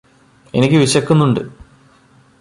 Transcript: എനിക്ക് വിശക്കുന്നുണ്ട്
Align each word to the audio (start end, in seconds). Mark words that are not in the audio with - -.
എനിക്ക് 0.53 0.75
വിശക്കുന്നുണ്ട് 0.75 1.41